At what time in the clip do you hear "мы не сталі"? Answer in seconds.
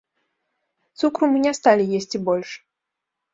1.33-1.85